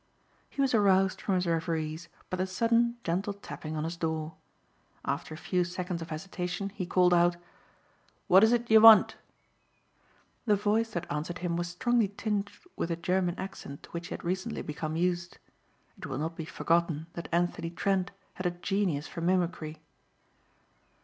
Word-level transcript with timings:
He 0.49 0.61
was 0.61 0.73
aroused 0.73 1.21
from 1.21 1.35
his 1.35 1.45
reveries 1.45 2.09
by 2.31 2.37
the 2.37 2.47
sudden, 2.47 2.97
gentle 3.03 3.33
tapping 3.33 3.75
on 3.77 3.83
his 3.83 3.95
door. 3.95 4.33
After 5.05 5.35
a 5.35 5.37
few 5.37 5.63
seconds 5.63 6.01
of 6.01 6.09
hesitation 6.09 6.69
he 6.69 6.87
called 6.87 7.13
out: 7.13 7.37
"What 8.25 8.43
is 8.43 8.51
it 8.51 8.71
ye 8.71 8.79
want?" 8.79 9.15
The 10.47 10.55
voice 10.55 10.89
that 10.95 11.05
answered 11.11 11.37
him 11.45 11.55
was 11.55 11.67
strongly 11.67 12.07
tinged 12.07 12.49
with 12.75 12.89
the 12.89 12.95
German 12.95 13.35
accent 13.37 13.83
to 13.83 13.89
which 13.91 14.07
he 14.07 14.13
had 14.15 14.23
recently 14.23 14.63
become 14.63 14.95
used. 14.95 15.37
It 15.99 16.07
will 16.07 16.17
not 16.17 16.35
be 16.35 16.45
forgotten 16.45 17.05
that 17.13 17.29
Anthony 17.31 17.69
Trent 17.69 18.09
had 18.33 18.47
a 18.47 18.57
genius 18.57 19.07
for 19.07 19.21
mimicry. 19.21 19.83